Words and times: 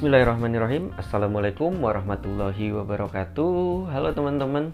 Bismillahirrahmanirrahim. 0.00 0.96
Assalamualaikum 0.96 1.76
warahmatullahi 1.76 2.72
wabarakatuh. 2.72 3.92
Halo 3.92 4.16
teman-teman. 4.16 4.72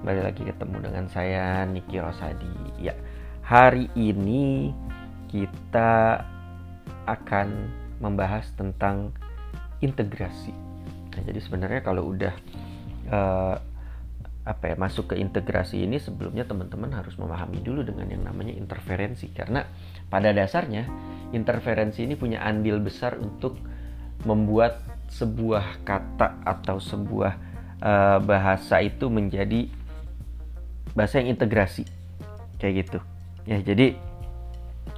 Balik 0.00 0.24
lagi 0.24 0.42
ketemu 0.48 0.88
dengan 0.88 1.04
saya 1.12 1.68
Niki 1.68 2.00
Rosadi. 2.00 2.80
Ya, 2.80 2.96
hari 3.44 3.92
ini 3.92 4.72
kita 5.28 6.24
akan 7.04 7.68
membahas 8.00 8.48
tentang 8.56 9.12
integrasi. 9.84 10.56
Nah, 11.12 11.22
Jadi 11.28 11.44
sebenarnya 11.44 11.84
kalau 11.84 12.16
udah 12.16 12.32
uh, 13.12 13.56
apa 14.48 14.64
ya 14.64 14.80
masuk 14.80 15.12
ke 15.12 15.20
integrasi 15.20 15.84
ini 15.84 16.00
sebelumnya 16.00 16.48
teman-teman 16.48 16.88
harus 16.96 17.20
memahami 17.20 17.60
dulu 17.60 17.84
dengan 17.84 18.08
yang 18.08 18.24
namanya 18.24 18.56
interferensi. 18.56 19.28
Karena 19.28 19.60
pada 20.08 20.32
dasarnya 20.32 20.88
interferensi 21.36 22.00
ini 22.08 22.16
punya 22.16 22.40
andil 22.40 22.80
besar 22.80 23.20
untuk 23.20 23.76
membuat 24.26 24.82
sebuah 25.08 25.82
kata 25.86 26.42
atau 26.44 26.76
sebuah 26.78 27.32
uh, 27.80 28.18
bahasa 28.22 28.82
itu 28.82 29.08
menjadi 29.08 29.70
bahasa 30.92 31.22
yang 31.22 31.34
integrasi. 31.34 31.86
Kayak 32.58 32.74
gitu. 32.86 32.98
Ya 33.46 33.58
jadi 33.62 33.96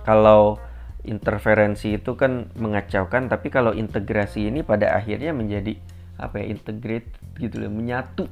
kalau 0.02 0.58
interferensi 1.04 1.96
itu 1.96 2.16
kan 2.16 2.52
mengacaukan 2.56 3.28
tapi 3.32 3.48
kalau 3.48 3.72
integrasi 3.72 4.52
ini 4.52 4.60
pada 4.60 4.96
akhirnya 4.96 5.32
menjadi 5.32 5.76
apa 6.20 6.44
ya 6.44 6.52
integrate 6.52 7.08
gitu 7.40 7.56
loh 7.64 7.72
menyatu 7.72 8.28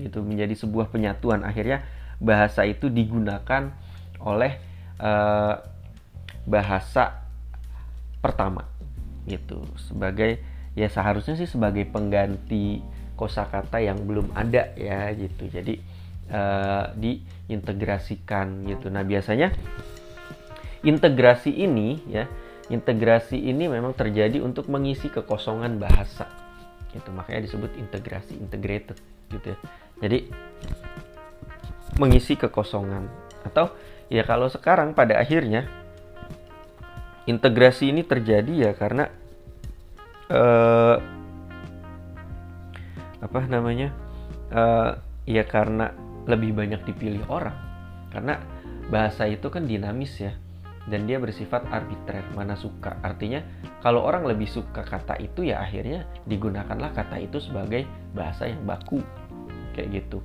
gitu 0.00 0.22
menjadi 0.22 0.54
sebuah 0.54 0.92
penyatuan. 0.92 1.42
Akhirnya 1.44 1.84
bahasa 2.22 2.64
itu 2.66 2.88
digunakan 2.90 3.72
oleh 4.18 4.58
uh, 4.98 5.58
bahasa 6.48 7.22
pertama 8.18 8.77
gitu. 9.28 9.62
Sebagai 9.76 10.40
ya 10.72 10.88
seharusnya 10.88 11.36
sih 11.36 11.46
sebagai 11.46 11.84
pengganti 11.88 12.80
kosakata 13.14 13.78
yang 13.78 14.02
belum 14.08 14.32
ada 14.32 14.72
ya 14.74 15.12
gitu. 15.12 15.46
Jadi 15.52 15.78
uh, 16.32 16.90
diintegrasikan 16.96 18.64
gitu. 18.66 18.88
Nah 18.88 19.04
biasanya 19.04 19.52
integrasi 20.82 21.52
ini 21.52 22.00
ya 22.08 22.24
integrasi 22.68 23.36
ini 23.36 23.66
memang 23.66 23.96
terjadi 23.96 24.44
untuk 24.44 24.68
mengisi 24.68 25.08
kekosongan 25.12 25.76
bahasa 25.76 26.28
gitu. 26.94 27.12
Makanya 27.12 27.44
disebut 27.44 27.76
integrasi 27.76 28.36
integrated 28.38 28.96
gitu 29.28 29.52
ya. 29.52 29.58
Jadi 29.98 30.18
mengisi 31.98 32.38
kekosongan. 32.38 33.10
Atau 33.42 33.74
ya 34.12 34.22
kalau 34.22 34.46
sekarang 34.46 34.94
pada 34.94 35.18
akhirnya 35.18 35.66
integrasi 37.28 37.92
ini 37.92 38.06
terjadi 38.06 38.70
ya 38.70 38.72
karena 38.72 39.12
uh, 40.32 40.96
apa 43.18 43.40
namanya? 43.48 43.92
Uh, 44.48 44.96
ya 45.28 45.44
karena 45.44 45.92
lebih 46.24 46.56
banyak 46.56 46.84
dipilih 46.88 47.24
orang. 47.28 47.56
Karena 48.08 48.40
bahasa 48.88 49.28
itu 49.28 49.48
kan 49.52 49.68
dinamis 49.68 50.16
ya. 50.20 50.32
Dan 50.88 51.04
dia 51.04 51.20
bersifat 51.20 51.68
arbitrer 51.68 52.24
mana 52.32 52.56
suka. 52.56 52.96
Artinya 53.04 53.44
kalau 53.84 54.00
orang 54.04 54.24
lebih 54.24 54.48
suka 54.48 54.80
kata 54.80 55.20
itu 55.20 55.44
ya 55.44 55.60
akhirnya 55.60 56.08
digunakanlah 56.24 56.96
kata 56.96 57.20
itu 57.20 57.36
sebagai 57.40 57.84
bahasa 58.16 58.48
yang 58.48 58.64
baku. 58.64 59.04
Kayak 59.76 60.04
gitu. 60.04 60.24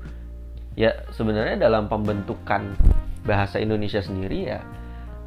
Ya 0.80 1.04
sebenarnya 1.12 1.60
dalam 1.60 1.92
pembentukan 1.92 2.80
bahasa 3.28 3.60
Indonesia 3.60 4.00
sendiri 4.04 4.52
ya 4.52 4.60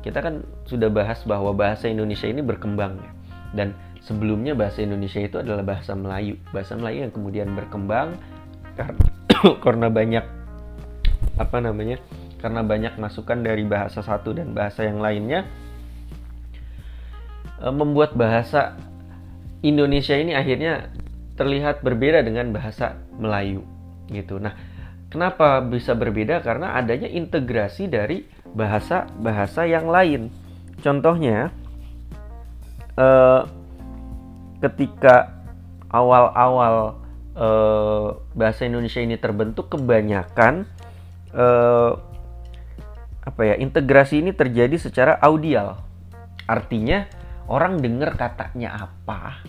kita 0.07 0.23
kan 0.23 0.47
sudah 0.71 0.87
bahas 0.87 1.27
bahwa 1.27 1.51
bahasa 1.51 1.91
Indonesia 1.91 2.31
ini 2.31 2.39
berkembang 2.39 2.95
ya. 3.03 3.11
Dan 3.51 3.75
sebelumnya 4.07 4.55
bahasa 4.55 4.87
Indonesia 4.87 5.19
itu 5.19 5.43
adalah 5.43 5.67
bahasa 5.67 5.99
Melayu. 5.99 6.39
Bahasa 6.55 6.79
Melayu 6.79 7.11
yang 7.11 7.13
kemudian 7.13 7.49
berkembang 7.59 8.15
karena 8.79 9.03
karena 9.65 9.87
banyak 9.91 10.25
apa 11.37 11.59
namanya? 11.59 11.99
Karena 12.39 12.63
banyak 12.63 12.95
masukan 13.03 13.43
dari 13.43 13.67
bahasa 13.67 14.07
satu 14.07 14.31
dan 14.31 14.55
bahasa 14.55 14.87
yang 14.87 15.03
lainnya 15.03 15.51
e, 17.59 17.67
membuat 17.75 18.15
bahasa 18.15 18.79
Indonesia 19.67 20.15
ini 20.15 20.39
akhirnya 20.39 20.95
terlihat 21.35 21.83
berbeda 21.83 22.23
dengan 22.23 22.55
bahasa 22.55 23.03
Melayu 23.19 23.67
gitu. 24.15 24.39
Nah, 24.39 24.55
kenapa 25.11 25.59
bisa 25.67 25.99
berbeda? 25.99 26.39
Karena 26.47 26.79
adanya 26.79 27.11
integrasi 27.11 27.91
dari 27.91 28.23
bahasa-bahasa 28.55 29.67
yang 29.69 29.91
lain. 29.91 30.33
Contohnya, 30.81 31.51
eh, 32.97 33.43
ketika 34.61 35.33
awal-awal 35.91 37.01
eh, 37.37 38.09
bahasa 38.35 38.67
Indonesia 38.67 39.01
ini 39.01 39.17
terbentuk, 39.21 39.73
kebanyakan 39.73 40.67
eh, 41.33 41.93
apa 43.27 43.43
ya 43.43 43.59
integrasi 43.59 44.23
ini 44.23 44.31
terjadi 44.31 44.79
secara 44.79 45.19
audial. 45.19 45.83
Artinya 46.47 47.11
orang 47.51 47.83
dengar 47.83 48.15
katanya 48.15 48.87
apa, 48.87 49.43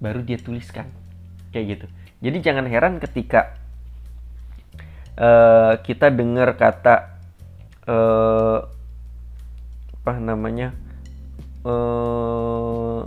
baru 0.00 0.24
dia 0.24 0.40
tuliskan, 0.40 0.88
kayak 1.52 1.66
gitu. 1.76 1.86
Jadi 2.20 2.36
jangan 2.40 2.64
heran 2.68 2.96
ketika 3.00 3.60
uh, 5.20 5.76
kita 5.84 6.08
dengar 6.12 6.56
kata 6.56 7.20
uh, 7.88 8.58
apa 10.00 10.12
namanya 10.16 10.72
uh, 11.64 13.04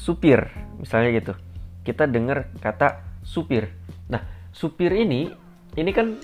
supir 0.00 0.48
misalnya 0.80 1.12
gitu. 1.12 1.36
Kita 1.84 2.08
dengar 2.08 2.48
kata 2.56 3.20
supir. 3.20 3.68
Nah 4.08 4.24
supir 4.48 4.96
ini 4.96 5.28
ini 5.76 5.90
kan 5.92 6.16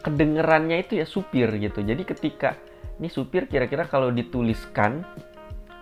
kedengerannya 0.00 0.80
itu 0.80 0.96
ya 0.96 1.04
supir 1.04 1.52
gitu. 1.60 1.84
Jadi 1.84 2.08
ketika 2.08 2.56
ini 2.96 3.12
supir 3.12 3.44
kira-kira 3.46 3.84
kalau 3.84 4.08
dituliskan 4.08 5.04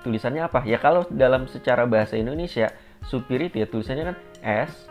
tulisannya 0.02 0.42
apa? 0.42 0.66
Ya 0.66 0.82
kalau 0.82 1.06
dalam 1.06 1.46
secara 1.46 1.86
bahasa 1.86 2.18
Indonesia 2.18 2.74
supir 3.06 3.46
itu 3.46 3.62
ya 3.62 3.66
tulisannya 3.70 4.04
kan 4.10 4.16
S 4.42 4.90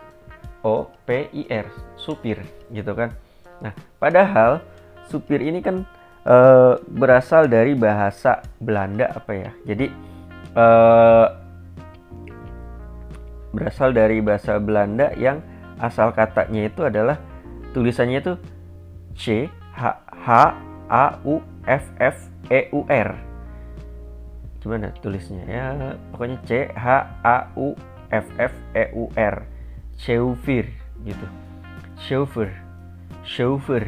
O 0.64 0.90
P 1.06 1.30
I 1.36 1.44
R 1.52 1.68
supir 2.00 2.40
gitu 2.72 2.96
kan. 2.96 3.14
Nah 3.60 3.76
padahal 4.02 4.64
supir 5.06 5.46
ini 5.46 5.62
kan 5.62 5.86
e, 6.26 6.36
berasal 6.82 7.46
dari 7.46 7.78
bahasa 7.78 8.42
Belanda 8.58 9.14
apa 9.14 9.32
ya. 9.38 9.52
Jadi 9.70 9.86
e, 10.58 10.66
berasal 13.56 13.96
dari 13.96 14.20
bahasa 14.20 14.60
Belanda 14.60 15.16
yang 15.16 15.40
asal 15.80 16.12
katanya 16.12 16.68
itu 16.68 16.84
adalah 16.84 17.18
tulisannya 17.72 18.20
itu 18.20 18.34
C 19.16 19.48
H 19.74 19.82
H 20.12 20.28
A 20.92 21.06
U 21.24 21.40
F 21.64 21.84
F 21.98 22.18
E 22.52 22.68
U 22.76 22.84
R. 22.92 23.16
Gimana 24.60 24.92
tulisnya 25.00 25.44
ya? 25.48 25.66
Pokoknya 26.12 26.38
C 26.44 26.68
H 26.76 26.86
A 27.24 27.38
U 27.56 27.74
F 28.12 28.28
F 28.36 28.54
E 28.76 28.86
U 28.92 29.08
R. 29.16 29.48
Chauffeur 29.96 30.68
gitu. 31.08 31.28
Chauffeur. 31.96 32.52
Chauffeur 33.24 33.88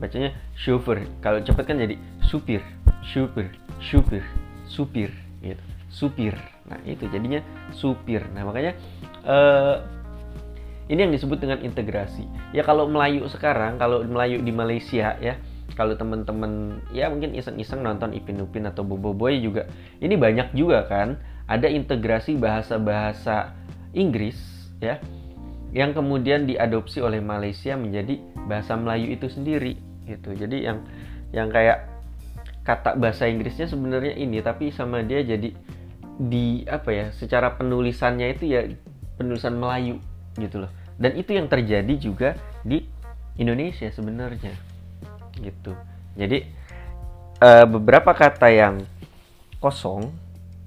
bacanya 0.00 0.32
chauffeur 0.56 1.04
kalau 1.20 1.44
cepet 1.44 1.64
kan 1.68 1.76
jadi 1.76 1.94
supir 2.24 2.64
supir 3.04 3.52
supir 3.78 4.24
supir 4.64 5.12
gitu 5.44 5.64
supir 5.92 6.34
nah 6.70 6.78
itu 6.86 7.10
jadinya 7.10 7.42
supir. 7.74 8.22
Nah 8.30 8.46
makanya 8.46 8.78
uh, 9.26 9.82
ini 10.86 11.06
yang 11.06 11.12
disebut 11.14 11.42
dengan 11.42 11.58
integrasi. 11.62 12.22
Ya 12.54 12.62
kalau 12.62 12.86
Melayu 12.86 13.26
sekarang 13.26 13.76
kalau 13.76 14.06
Melayu 14.06 14.38
di 14.42 14.54
Malaysia 14.54 15.18
ya 15.18 15.34
kalau 15.74 15.94
teman-teman 15.98 16.82
ya 16.94 17.10
mungkin 17.10 17.34
iseng-iseng 17.34 17.82
nonton 17.82 18.14
Ipin 18.14 18.42
Upin 18.42 18.66
atau 18.66 18.82
Bobo 18.82 19.14
Boy 19.14 19.38
juga 19.42 19.70
ini 20.02 20.18
banyak 20.18 20.54
juga 20.54 20.86
kan 20.86 21.18
ada 21.46 21.66
integrasi 21.66 22.38
bahasa-bahasa 22.38 23.54
Inggris 23.94 24.38
ya 24.78 25.02
yang 25.70 25.94
kemudian 25.94 26.50
diadopsi 26.50 26.98
oleh 26.98 27.22
Malaysia 27.22 27.78
menjadi 27.78 28.18
bahasa 28.50 28.74
Melayu 28.74 29.14
itu 29.14 29.30
sendiri 29.30 29.78
gitu. 30.06 30.34
Jadi 30.34 30.66
yang 30.66 30.82
yang 31.30 31.46
kayak 31.54 31.86
kata 32.66 32.98
bahasa 32.98 33.30
Inggrisnya 33.30 33.70
sebenarnya 33.70 34.18
ini 34.18 34.42
tapi 34.42 34.74
sama 34.74 35.06
dia 35.06 35.22
jadi 35.22 35.54
di 36.20 36.68
apa 36.68 36.92
ya 36.92 37.06
secara 37.16 37.56
penulisannya 37.56 38.36
itu 38.36 38.44
ya 38.52 38.68
penulisan 39.16 39.56
Melayu 39.56 39.96
gitu 40.36 40.68
loh. 40.68 40.70
Dan 41.00 41.16
itu 41.16 41.32
yang 41.32 41.48
terjadi 41.48 41.94
juga 41.96 42.36
di 42.60 42.84
Indonesia 43.40 43.88
sebenarnya 43.88 44.52
gitu. 45.40 45.72
Jadi 46.20 46.44
uh, 47.40 47.64
beberapa 47.64 48.12
kata 48.12 48.52
yang 48.52 48.84
kosong 49.60 50.12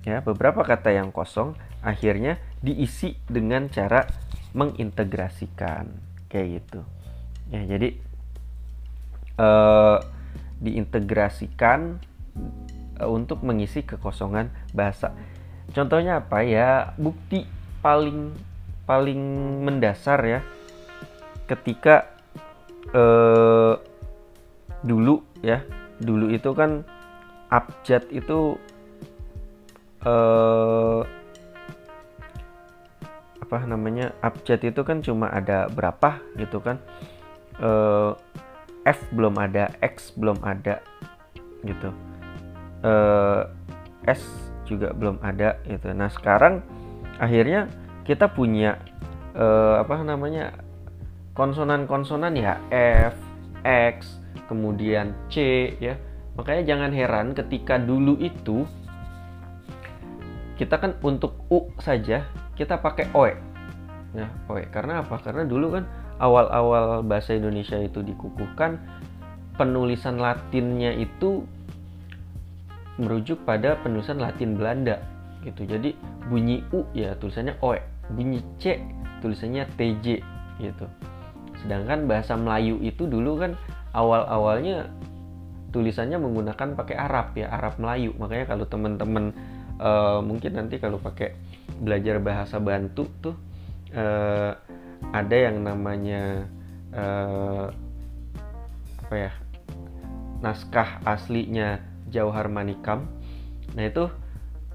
ya 0.03 0.25
beberapa 0.25 0.65
kata 0.65 0.89
yang 0.89 1.13
kosong 1.13 1.53
akhirnya 1.85 2.41
diisi 2.65 3.13
dengan 3.29 3.69
cara 3.69 4.09
mengintegrasikan 4.57 5.89
kayak 6.33 6.61
gitu. 6.61 6.81
Ya 7.53 7.61
jadi 7.69 7.93
uh, 9.37 10.01
diintegrasikan 10.63 12.01
uh, 12.97 13.09
untuk 13.09 13.45
mengisi 13.45 13.85
kekosongan 13.85 14.49
bahasa. 14.73 15.13
Contohnya 15.71 16.19
apa 16.19 16.43
ya? 16.43 16.91
Bukti 16.99 17.47
paling 17.79 18.35
paling 18.83 19.21
mendasar 19.63 20.19
ya 20.27 20.39
ketika 21.47 22.07
eh, 22.91 23.75
dulu 24.83 25.23
ya 25.39 25.63
dulu 26.03 26.27
itu 26.31 26.51
kan 26.51 26.83
abjad 27.47 28.03
itu 28.11 28.59
eh, 30.03 31.01
apa 33.43 33.57
namanya? 33.69 34.11
Abjad 34.19 34.65
itu 34.67 34.81
kan 34.83 34.99
cuma 34.99 35.31
ada 35.31 35.71
berapa 35.71 36.19
gitu 36.35 36.59
kan? 36.59 36.79
Eh, 37.61 38.11
F 38.83 38.99
belum 39.15 39.39
ada 39.39 39.71
X 39.79 40.11
belum 40.19 40.43
ada 40.43 40.83
gitu. 41.63 41.95
Eh, 42.83 43.43
S 44.11 44.52
juga 44.63 44.95
belum 44.95 45.19
ada 45.21 45.59
gitu 45.67 45.91
nah 45.91 46.07
sekarang 46.07 46.63
akhirnya 47.19 47.67
kita 48.03 48.31
punya 48.31 48.79
eh, 49.35 49.75
apa 49.79 50.03
namanya 50.03 50.53
konsonan-konsonan 51.33 52.33
ya 52.37 52.61
F, 52.69 53.17
X, 53.65 54.21
kemudian 54.45 55.17
C 55.33 55.69
ya. 55.81 55.97
Makanya 56.33 56.63
jangan 56.65 56.91
heran 56.93 57.27
ketika 57.37 57.77
dulu 57.77 58.17
itu 58.17 58.65
kita 60.57 60.77
kan 60.77 60.97
untuk 61.01 61.45
U 61.49 61.73
saja 61.81 62.25
kita 62.53 62.77
pakai 62.77 63.09
OE. 63.13 63.33
Ya, 64.13 64.29
OE. 64.49 64.69
Karena 64.69 65.01
apa? 65.01 65.17
Karena 65.21 65.45
dulu 65.45 65.73
kan 65.77 65.85
awal-awal 66.21 67.01
bahasa 67.01 67.33
Indonesia 67.33 67.77
itu 67.81 68.05
dikukuhkan 68.05 68.77
penulisan 69.57 70.21
Latinnya 70.21 70.93
itu 70.93 71.45
merujuk 72.97 73.41
pada 73.43 73.79
penulisan 73.81 74.21
Latin 74.21 74.57
Belanda 74.57 75.01
gitu. 75.43 75.65
Jadi 75.65 75.97
bunyi 76.29 76.63
U 76.71 76.87
ya 76.95 77.17
tulisannya 77.19 77.57
OE, 77.59 77.81
bunyi 78.13 78.39
C 78.61 78.79
tulisannya 79.19 79.67
TJ 79.75 80.05
gitu. 80.61 80.85
Sedangkan 81.63 82.05
bahasa 82.05 82.35
Melayu 82.35 82.79
itu 82.83 83.07
dulu 83.07 83.39
kan 83.39 83.55
awal-awalnya 83.95 84.91
tulisannya 85.73 86.21
menggunakan 86.21 86.77
pakai 86.77 86.95
Arab 86.95 87.33
ya, 87.33 87.49
Arab 87.49 87.79
Melayu. 87.81 88.13
Makanya 88.19 88.45
kalau 88.45 88.65
teman-teman 88.69 89.33
uh, 89.81 90.19
mungkin 90.21 90.59
nanti 90.59 90.77
kalau 90.77 91.01
pakai 91.01 91.33
belajar 91.81 92.21
bahasa 92.21 92.61
Bantu 92.61 93.09
tuh 93.23 93.35
uh, 93.97 94.53
ada 95.11 95.35
yang 95.35 95.65
namanya 95.65 96.45
uh, 96.93 97.67
apa 99.03 99.15
ya? 99.17 99.31
naskah 100.43 100.99
aslinya 101.07 101.79
Jauhar 102.13 102.45
Manikam. 102.53 103.09
Nah, 103.73 103.89
itu 103.89 104.07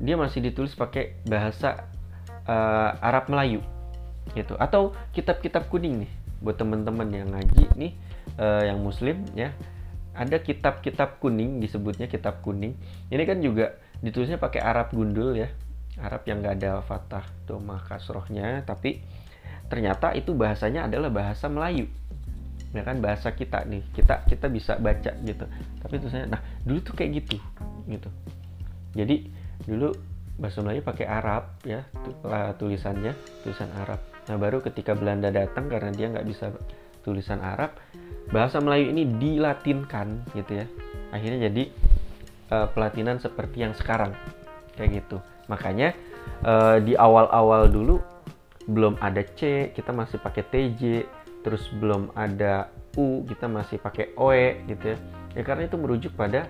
dia 0.02 0.18
masih 0.18 0.42
ditulis 0.42 0.74
pakai 0.74 1.14
bahasa 1.26 1.86
uh, 2.50 2.98
Arab 2.98 3.30
Melayu 3.30 3.62
gitu. 4.34 4.58
Atau 4.58 4.98
kitab-kitab 5.14 5.70
kuning 5.70 6.04
nih 6.04 6.12
buat 6.42 6.58
teman-teman 6.58 7.08
yang 7.10 7.30
ngaji 7.30 7.64
nih 7.78 7.92
uh, 8.36 8.66
yang 8.66 8.82
muslim 8.82 9.22
ya. 9.38 9.54
Ada 10.18 10.42
kitab-kitab 10.42 11.22
kuning 11.22 11.62
disebutnya 11.62 12.10
kitab 12.10 12.42
kuning. 12.42 12.74
Ini 13.06 13.22
kan 13.22 13.38
juga 13.38 13.78
ditulisnya 14.02 14.42
pakai 14.42 14.58
Arab 14.58 14.90
gundul 14.90 15.38
ya. 15.38 15.46
Arab 15.98 16.22
yang 16.26 16.42
gak 16.42 16.62
ada 16.62 16.78
fatah 16.86 17.26
doma 17.46 17.82
kasrohnya 17.82 18.62
tapi 18.62 19.02
ternyata 19.66 20.14
itu 20.14 20.32
bahasanya 20.32 20.86
adalah 20.86 21.10
bahasa 21.10 21.50
Melayu 21.50 21.90
ya 22.74 22.82
kan 22.84 23.00
bahasa 23.00 23.32
kita 23.32 23.64
nih. 23.64 23.82
Kita 23.92 24.24
kita 24.28 24.46
bisa 24.52 24.76
baca 24.76 25.12
gitu. 25.24 25.44
Tapi 25.80 25.94
tulisannya 26.00 26.28
nah 26.28 26.40
dulu 26.64 26.78
tuh 26.84 26.94
kayak 26.96 27.24
gitu 27.24 27.36
gitu. 27.88 28.08
Jadi 28.96 29.28
dulu 29.64 29.92
bahasa 30.38 30.62
Melayu 30.62 30.86
pakai 30.86 31.06
Arab 31.10 31.58
ya 31.66 31.82
tulisannya 32.56 33.12
tulisan 33.42 33.70
Arab. 33.74 33.98
Nah 34.30 34.36
baru 34.38 34.62
ketika 34.62 34.94
Belanda 34.94 35.34
datang 35.34 35.66
karena 35.66 35.90
dia 35.90 36.06
nggak 36.14 36.26
bisa 36.28 36.54
tulisan 37.02 37.42
Arab 37.42 37.74
bahasa 38.30 38.62
Melayu 38.62 38.94
ini 38.94 39.08
dilatinkan 39.18 40.22
gitu 40.36 40.62
ya. 40.62 40.66
Akhirnya 41.10 41.48
jadi 41.50 41.64
uh, 42.54 42.68
pelatinan 42.70 43.18
seperti 43.18 43.66
yang 43.66 43.74
sekarang. 43.74 44.14
Kayak 44.78 45.02
gitu. 45.02 45.18
Makanya 45.50 45.96
uh, 46.46 46.78
di 46.78 46.94
awal-awal 46.94 47.66
dulu 47.66 47.98
belum 48.68 49.00
ada 49.00 49.24
C 49.24 49.72
kita 49.72 49.96
masih 49.96 50.20
pakai 50.20 50.44
TJ 50.44 50.82
terus 51.48 51.64
belum 51.80 52.12
ada 52.12 52.68
U 53.00 53.24
kita 53.24 53.48
masih 53.48 53.80
pakai 53.80 54.12
OE 54.20 54.68
gitu 54.68 54.92
ya. 54.92 54.96
Ya 55.32 55.42
karena 55.48 55.64
itu 55.64 55.80
merujuk 55.80 56.12
pada 56.12 56.44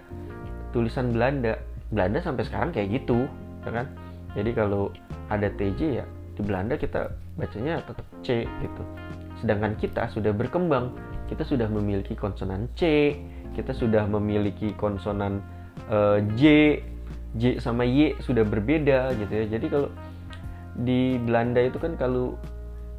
tulisan 0.74 1.14
Belanda. 1.14 1.54
Belanda 1.94 2.18
sampai 2.18 2.42
sekarang 2.50 2.74
kayak 2.74 2.98
gitu 2.98 3.30
ya 3.62 3.70
kan? 3.70 3.86
Jadi 4.34 4.50
kalau 4.58 4.90
ada 5.30 5.46
TJ 5.54 5.80
ya 6.02 6.06
di 6.34 6.40
Belanda 6.42 6.74
kita 6.74 7.14
bacanya 7.38 7.78
tetap 7.86 8.06
C 8.26 8.42
gitu. 8.42 8.82
Sedangkan 9.38 9.78
kita 9.78 10.10
sudah 10.10 10.34
berkembang. 10.34 10.90
Kita 11.30 11.46
sudah 11.46 11.70
memiliki 11.70 12.18
konsonan 12.18 12.66
C 12.74 13.14
kita 13.58 13.74
sudah 13.74 14.06
memiliki 14.06 14.70
konsonan 14.78 15.42
uh, 15.90 16.22
J 16.38 16.78
J 17.34 17.58
sama 17.58 17.82
Y 17.82 18.14
sudah 18.22 18.46
berbeda 18.46 19.18
gitu 19.18 19.32
ya. 19.34 19.44
Jadi 19.58 19.66
kalau 19.66 19.90
di 20.78 21.18
Belanda 21.18 21.58
itu 21.58 21.82
kan 21.82 21.98
kalau 21.98 22.38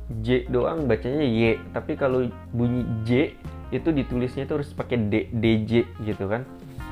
J 0.09 0.49
doang 0.49 0.89
bacanya 0.89 1.21
Y 1.21 1.61
tapi 1.71 1.93
kalau 1.93 2.25
bunyi 2.49 2.83
J 3.05 3.37
itu 3.69 3.89
ditulisnya 3.93 4.49
itu 4.49 4.57
harus 4.57 4.73
pakai 4.73 4.97
D 4.97 5.29
DJ 5.29 5.85
gitu 6.01 6.25
kan 6.25 6.41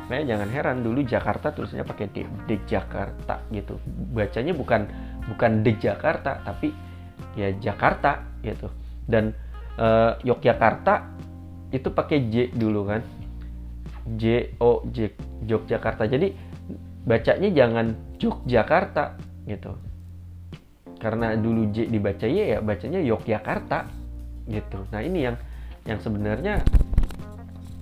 Makanya 0.08 0.40
jangan 0.40 0.50
heran 0.56 0.78
dulu 0.88 1.04
Jakarta 1.04 1.52
tulisnya 1.52 1.84
pakai 1.84 2.08
D, 2.08 2.24
D 2.48 2.64
Jakarta 2.64 3.44
gitu. 3.52 3.75
Bacanya 4.16 4.56
bukan 4.56 4.88
bukan 5.28 5.68
D 5.68 5.75
Jakarta 5.75 6.40
tapi 6.48 6.72
ya 7.36 7.52
Jakarta 7.60 8.24
gitu. 8.40 8.72
Dan 9.04 9.36
uh, 9.75 10.16
Yogyakarta 10.24 11.12
itu 11.75 11.92
pakai 11.92 12.31
J 12.31 12.56
dulu 12.56 12.88
kan. 12.88 13.04
J 14.16 14.56
O 14.63 14.88
J 14.88 15.12
Yogyakarta. 15.44 16.08
Jadi 16.08 16.31
bacanya 17.04 17.52
jangan 17.52 18.16
Yogyakarta 18.16 19.20
gitu. 19.44 19.75
Karena 21.07 21.39
dulu 21.39 21.71
J 21.71 21.88
dibaca 21.88 22.27
Y 22.27 22.51
ya 22.51 22.59
bacanya 22.59 23.00
Yogyakarta 23.00 23.88
gitu. 24.51 24.83
Nah, 24.92 25.00
ini 25.00 25.24
yang 25.24 25.39
yang 25.88 26.04
sebenarnya 26.04 26.59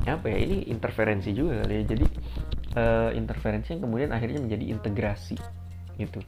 apa 0.06 0.30
ya 0.30 0.38
ini 0.38 0.70
interferensi 0.70 1.34
juga 1.34 1.66
kali 1.66 1.82
ya. 1.82 1.84
Jadi 1.90 2.06
uh, 2.78 3.10
interferensi 3.18 3.74
yang 3.74 3.82
kemudian 3.82 4.14
akhirnya 4.14 4.40
menjadi 4.46 4.66
integrasi 4.78 5.38
gitu. 5.98 6.22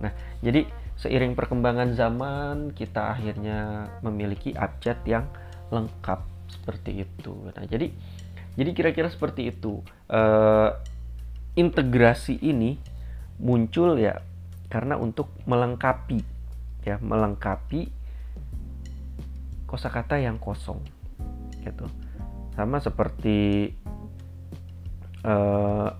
Nah 0.00 0.12
jadi 0.40 0.64
seiring 0.96 1.36
perkembangan 1.36 1.92
zaman 1.92 2.72
kita 2.72 3.12
akhirnya 3.12 3.90
memiliki 4.00 4.56
abjad 4.56 4.96
yang 5.04 5.28
lengkap 5.68 6.24
seperti 6.48 7.04
itu. 7.04 7.34
Nah 7.52 7.64
jadi 7.68 7.92
jadi 8.56 8.70
kira-kira 8.72 9.12
seperti 9.12 9.52
itu. 9.52 9.84
Uh, 10.08 10.72
integrasi 11.58 12.38
ini 12.40 12.78
muncul 13.42 13.98
ya 13.98 14.22
karena 14.70 14.94
untuk 14.94 15.28
melengkapi 15.44 16.22
ya 16.86 16.96
melengkapi 17.02 17.90
kosakata 19.68 20.16
yang 20.16 20.40
kosong 20.40 20.80
gitu. 21.62 21.86
Sama 22.56 22.80
seperti 22.80 23.70
uh, 25.22 25.90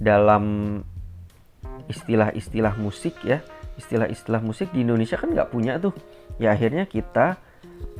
dalam 0.00 0.80
istilah-istilah 1.86 2.74
musik 2.80 3.20
ya. 3.22 3.44
Istilah-istilah 3.74 4.40
musik 4.42 4.70
di 4.70 4.86
Indonesia 4.86 5.18
kan 5.18 5.34
nggak 5.34 5.50
punya 5.50 5.78
tuh. 5.78 5.94
Ya 6.38 6.54
akhirnya 6.54 6.88
kita 6.90 7.38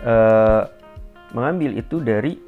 uh, 0.03 0.63
mengambil 1.35 1.79
itu 1.79 2.03
dari 2.03 2.39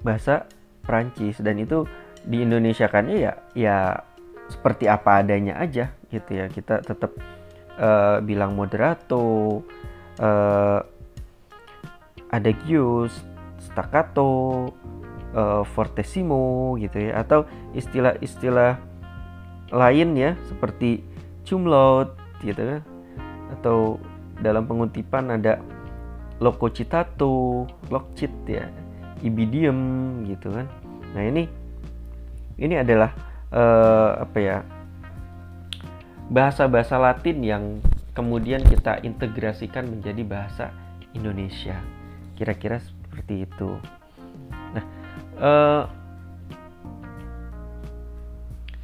bahasa 0.00 0.48
Prancis 0.84 1.40
dan 1.44 1.60
itu 1.60 1.84
di 2.24 2.44
Indonesia 2.44 2.88
kan 2.88 3.08
ya 3.08 3.36
ya 3.52 4.07
seperti 4.48 4.88
apa 4.88 5.22
adanya 5.22 5.60
aja 5.60 5.92
gitu 6.08 6.30
ya. 6.32 6.48
Kita 6.48 6.80
tetap 6.80 7.14
uh, 7.78 8.18
bilang 8.24 8.56
moderato 8.56 9.60
uh, 10.18 10.80
adagios 12.32 13.12
staccato, 13.62 14.72
uh, 15.36 15.62
fortissimo 15.62 16.76
gitu 16.80 17.12
ya. 17.12 17.20
Atau 17.22 17.44
istilah-istilah 17.76 18.80
lain 19.68 20.16
ya 20.16 20.32
seperti 20.48 21.04
cum 21.44 21.68
laude 21.68 22.16
gitu 22.40 22.60
kan 22.60 22.82
atau 23.58 24.00
dalam 24.38 24.64
pengutipan 24.68 25.34
ada 25.34 25.58
lococitato, 26.38 27.66
lokcit 27.90 28.30
ya, 28.46 28.70
ibidium 29.26 30.22
gitu 30.30 30.54
kan. 30.54 30.66
Nah, 31.16 31.22
ini 31.26 31.50
ini 32.58 32.74
adalah 32.78 33.10
uh, 33.52 34.24
apa 34.24 34.38
ya? 34.38 34.58
bahasa-bahasa 36.28 37.00
Latin 37.00 37.40
yang 37.40 37.64
kemudian 38.12 38.60
kita 38.60 39.00
integrasikan 39.00 39.88
menjadi 39.88 40.20
bahasa 40.28 40.76
Indonesia. 41.16 41.80
Kira-kira 42.36 42.84
seperti 42.84 43.48
itu. 43.48 43.80
Nah, 44.76 44.84
uh, 45.40 45.82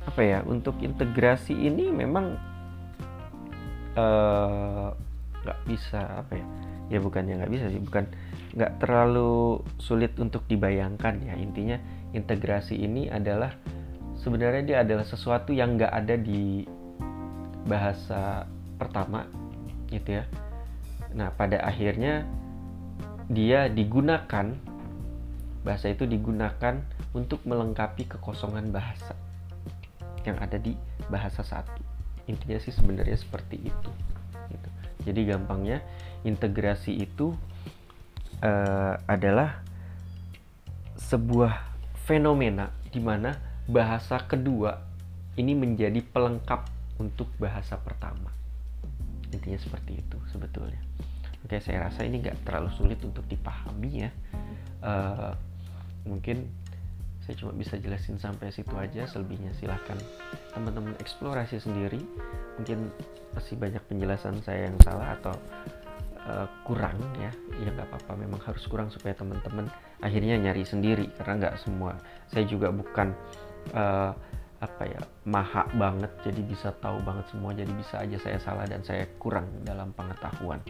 apa 0.05 0.21
ya 0.23 0.41
untuk 0.47 0.79
integrasi 0.79 1.59
ini 1.59 1.91
memang 1.91 2.39
eh, 3.99 4.87
nggak 5.43 5.59
uh, 5.59 5.65
bisa 5.67 6.23
apa 6.23 6.39
ya 6.39 6.47
ya 6.93 6.99
bukannya 7.03 7.43
nggak 7.43 7.51
bisa 7.51 7.67
sih 7.73 7.83
bukan 7.83 8.07
nggak 8.55 8.79
terlalu 8.79 9.59
sulit 9.83 10.15
untuk 10.23 10.47
dibayangkan 10.47 11.19
ya 11.25 11.35
intinya 11.35 11.83
integrasi 12.15 12.79
ini 12.79 13.11
adalah 13.11 13.51
sebenarnya 14.19 14.63
dia 14.63 14.79
adalah 14.83 15.07
sesuatu 15.07 15.51
yang 15.51 15.79
nggak 15.79 15.93
ada 15.93 16.15
di 16.19 16.67
bahasa 17.65 18.45
pertama 18.77 19.25
gitu 19.89 20.21
ya 20.21 20.25
nah 21.15 21.31
pada 21.31 21.63
akhirnya 21.63 22.27
dia 23.31 23.71
digunakan 23.71 24.53
bahasa 25.65 25.89
itu 25.89 26.05
digunakan 26.05 26.85
untuk 27.17 27.41
melengkapi 27.49 28.05
kekosongan 28.05 28.69
bahasa 28.69 29.17
yang 30.29 30.37
ada 30.41 30.61
di 30.61 30.77
bahasa 31.09 31.41
satu 31.41 31.81
intinya 32.29 32.61
sih 32.61 32.73
sebenarnya 32.73 33.17
seperti 33.17 33.69
itu 33.69 33.91
gitu. 34.53 34.69
jadi 35.09 35.37
gampangnya 35.37 35.81
integrasi 36.25 36.97
itu 36.97 37.33
uh, 38.41 38.97
adalah 39.09 39.61
sebuah 40.97 41.53
fenomena 42.09 42.73
di 42.89 43.01
mana 43.01 43.37
bahasa 43.65 44.21
kedua 44.25 44.77
ini 45.35 45.57
menjadi 45.57 45.99
pelengkap 46.05 46.69
untuk 47.01 47.27
bahasa 47.41 47.75
pertama. 47.81 48.31
Intinya 49.33 49.59
seperti 49.59 49.99
itu 49.99 50.19
sebetulnya. 50.31 50.79
Oke, 51.45 51.61
saya 51.61 51.91
rasa 51.91 52.07
ini 52.07 52.23
nggak 52.23 52.47
terlalu 52.47 52.71
sulit 52.73 53.01
untuk 53.03 53.27
dipahami 53.27 54.09
ya. 54.09 54.11
Uh, 54.85 55.33
mungkin 56.07 56.49
saya 57.25 57.41
cuma 57.41 57.57
bisa 57.57 57.81
jelasin 57.81 58.21
sampai 58.21 58.53
situ 58.55 58.73
aja. 58.77 59.09
Selebihnya 59.11 59.53
silahkan 59.59 59.99
teman-teman 60.55 60.95
eksplorasi 61.03 61.59
sendiri. 61.59 62.01
Mungkin 62.61 62.89
masih 63.35 63.59
banyak 63.59 63.83
penjelasan 63.91 64.39
saya 64.47 64.71
yang 64.71 64.79
salah 64.87 65.19
atau 65.19 65.35
uh, 66.29 66.47
kurang 66.65 66.97
ya 67.21 67.31
ya 67.61 67.69
nggak 67.71 67.89
apa-apa 67.93 68.13
memang 68.17 68.41
harus 68.45 68.65
kurang 68.69 68.89
supaya 68.89 69.13
teman-teman 69.17 69.69
akhirnya 70.01 70.41
nyari 70.41 70.65
sendiri 70.65 71.09
karena 71.21 71.49
nggak 71.49 71.55
semua 71.61 71.97
saya 72.33 72.45
juga 72.49 72.73
bukan 72.73 73.13
uh, 73.73 74.13
apa 74.65 74.83
ya 74.89 75.01
maha 75.29 75.69
banget 75.77 76.09
jadi 76.25 76.41
bisa 76.41 76.73
tahu 76.81 76.97
banget 77.05 77.29
semua 77.29 77.53
jadi 77.53 77.69
bisa 77.77 78.01
aja 78.01 78.17
saya 78.17 78.39
salah 78.41 78.65
dan 78.65 78.81
saya 78.81 79.05
kurang 79.21 79.49
dalam 79.65 79.93
pengetahuan. 79.97 80.61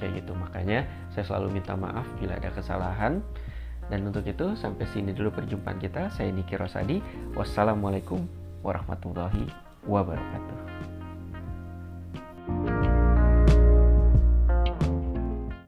Kayak 0.00 0.24
gitu 0.24 0.32
makanya 0.34 0.88
saya 1.12 1.24
selalu 1.28 1.60
minta 1.60 1.76
maaf 1.78 2.04
bila 2.18 2.36
ada 2.36 2.50
kesalahan. 2.52 3.22
Dan 3.90 4.08
untuk 4.08 4.24
itu 4.24 4.56
sampai 4.56 4.88
sini 4.88 5.12
dulu 5.12 5.34
perjumpaan 5.34 5.76
kita. 5.76 6.08
Saya 6.14 6.32
Niki 6.32 6.56
Rosadi. 6.56 7.02
Wassalamualaikum 7.36 8.24
warahmatullahi 8.62 9.50
wabarakatuh 9.84 10.91